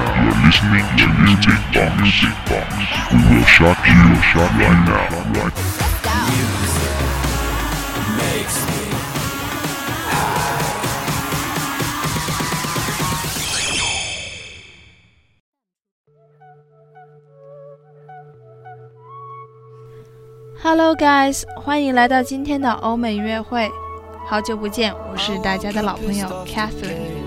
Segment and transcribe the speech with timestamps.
[0.00, 1.92] You're listening to Music Box.
[2.00, 2.72] Music Box.
[3.12, 5.06] We will shock you, shock right now.
[5.34, 5.52] Right
[20.62, 23.70] Hello guys，欢迎来到今天的欧美约会。
[24.26, 27.19] 好久不见，我是大家的老朋友 Catherine。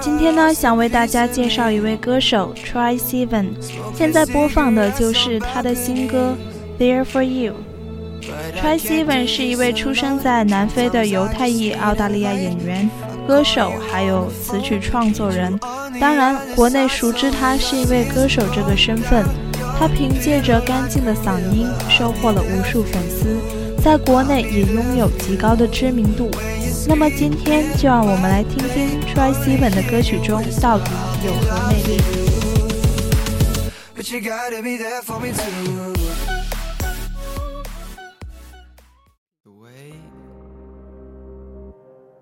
[0.00, 3.50] 今天呢，想为大家介绍一位歌手 Try Seven，
[3.94, 6.34] 现在播放的就是他的新歌
[6.82, 7.52] 《There for You》。
[8.60, 12.90] Try Seven 是一位出生在南非的犹太裔澳大利亚演员、
[13.28, 15.56] 歌手，还有词曲创作人。
[16.00, 19.24] 当然，国内熟知他是一位歌手这个身份。
[19.78, 23.36] 他凭借着干净的嗓音，收获了无数粉丝，
[23.84, 26.30] 在国内也拥有极高的知名度。
[26.88, 30.90] 那么今天就让我们来听听 Try Seven 的歌曲中到底
[31.26, 32.00] 有何魅力。
[33.94, 35.92] But you gotta be there for me too.
[39.42, 40.00] The weight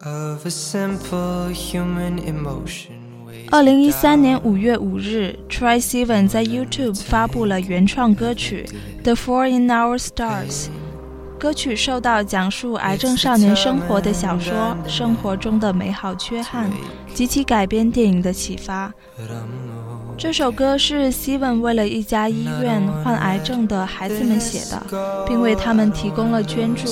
[0.02, 2.94] of a simple human emotion.
[3.24, 8.66] weighs 二零一三年五月五日，Try Seven 在 YouTube 发布了原创歌曲
[9.04, 10.66] 《The Four in Our Stars》。
[11.42, 14.54] 歌曲受到讲述癌症少年生活的小说
[14.88, 16.70] 《生活中的美好缺憾》
[17.12, 18.94] 及其改编电影的启发。
[20.16, 24.80] 这首歌是 Steven 为了一家医院患癌症的孩子们写的，
[25.26, 26.88] 并为他们提供了捐助。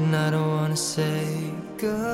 [0.00, 1.24] And I don't wanna say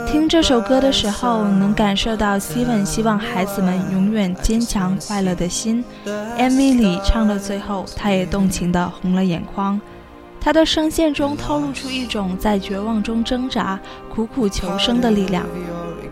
[0.06, 5.84] 听这首歌的时候，能感受到 Steven 希望孩子们永远坚强快乐的心。
[6.38, 9.81] MV 里唱到最后，他也动情地红了眼眶。
[10.41, 13.78] 他的声线中透露出一种在绝望中挣扎、
[14.15, 15.44] 苦苦求生的力量。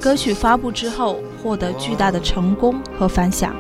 [0.01, 3.55] 歌曲发布之后，获得巨大的成功和反响。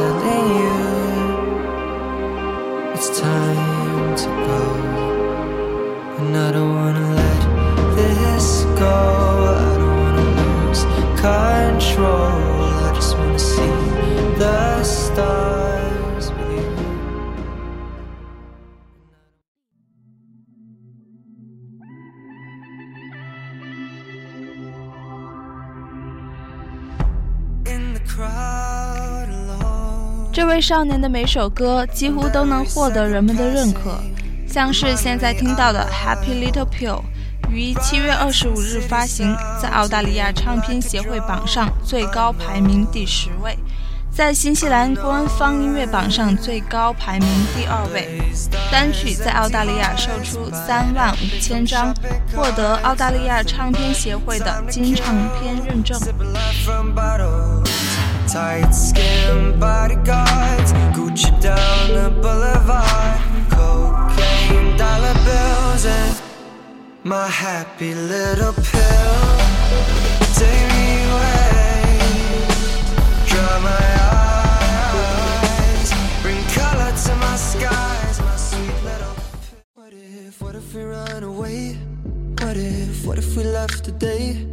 [0.00, 0.78] Telling you
[2.94, 4.62] it's time to go.
[6.18, 7.42] And I don't wanna let
[7.98, 8.46] this
[8.82, 8.98] go.
[9.56, 10.82] I don't wanna lose
[11.26, 12.34] control.
[12.86, 13.74] I just wanna see
[14.42, 16.68] the stars with you.
[27.72, 28.59] In the crowd.
[30.40, 34.00] 这位少年的每首歌几乎都能获得人们的认可，
[34.48, 37.02] 像是现在听到的《Happy Little Pill》，
[37.50, 43.54] 于七月二十五日发行，在澳大利亚唱片协会榜上最高排名第十位，
[44.10, 48.08] 在新西兰官方音乐榜上最高排名第二位。
[48.72, 51.94] 单曲在澳大利亚售出三万五千张，
[52.34, 56.00] 获得澳大利亚唱片协会的金唱片认证。
[58.30, 60.72] Tight skin bodyguards.
[60.94, 63.20] Gucci down the boulevard.
[63.50, 66.22] Cocaine dollar bills and
[67.02, 69.16] my happy little pill.
[70.38, 71.98] Take me away.
[73.26, 73.86] Dry my
[74.94, 75.90] eyes.
[76.22, 78.20] Bring color to my skies.
[78.20, 79.58] My sweet little pill.
[79.74, 81.78] What if, what if we run away?
[82.38, 84.46] What if, what if we left today?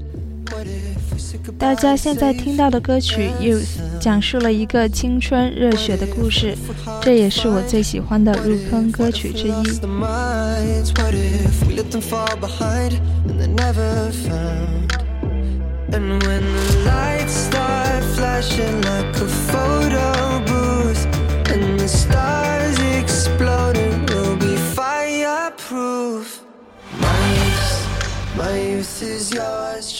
[1.58, 3.62] 大家现在听到的歌曲《Youth》
[4.00, 6.56] 讲述了一个青春热血的故事，
[7.02, 9.54] 这也是我最喜欢的入坑歌曲之一。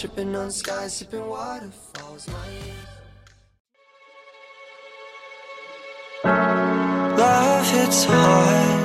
[0.00, 2.28] Tripping on skies, sipping waterfalls.
[2.28, 2.46] My.
[7.16, 8.78] Love hits hard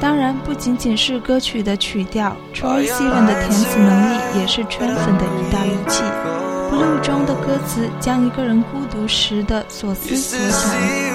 [0.00, 6.02] 当然，不仅仅是歌曲的曲调，Troy Sivan 的填词能力也是圈粉的一大利器。
[6.72, 10.74] Blue 中的歌词将一个人孤独时的所思所想，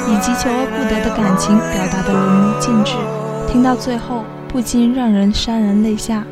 [0.10, 2.94] 以及求而不得的感情表达得淋漓尽致，
[3.52, 6.24] 听到最后不禁让人潸然泪下。